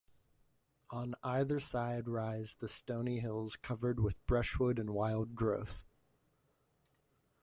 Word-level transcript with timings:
On 0.89 1.13
either 1.21 1.59
side 1.59 2.07
rise 2.07 2.55
the 2.55 2.67
stony 2.67 3.19
hills 3.19 3.55
covered 3.55 3.99
with 3.99 4.25
brushwood 4.25 4.79
and 4.79 4.89
wild 4.95 5.35
growth. 5.35 5.83